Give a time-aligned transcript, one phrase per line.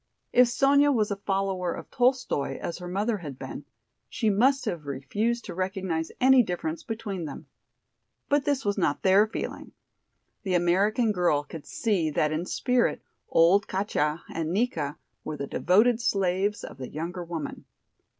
[0.33, 3.65] If Sonya was a follower of Tolstoi as her mother had been,
[4.09, 7.45] she must have refused to recognize any difference between them.
[8.27, 9.73] But this was not their feeling.
[10.41, 16.01] The American girl could see that in spirit old Katja and Nika were the devoted
[16.01, 17.65] slaves of the younger woman.